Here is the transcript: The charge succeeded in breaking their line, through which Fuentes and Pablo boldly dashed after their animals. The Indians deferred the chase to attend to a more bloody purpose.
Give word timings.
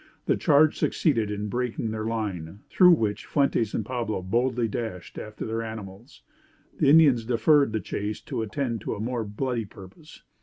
The 0.25 0.35
charge 0.35 0.79
succeeded 0.79 1.29
in 1.29 1.47
breaking 1.47 1.91
their 1.91 2.05
line, 2.07 2.61
through 2.71 2.89
which 2.93 3.27
Fuentes 3.27 3.75
and 3.75 3.85
Pablo 3.85 4.23
boldly 4.23 4.67
dashed 4.67 5.19
after 5.19 5.45
their 5.45 5.61
animals. 5.61 6.23
The 6.79 6.89
Indians 6.89 7.23
deferred 7.23 7.71
the 7.71 7.81
chase 7.81 8.19
to 8.21 8.41
attend 8.41 8.81
to 8.81 8.95
a 8.95 8.99
more 8.99 9.23
bloody 9.23 9.65
purpose. 9.65 10.23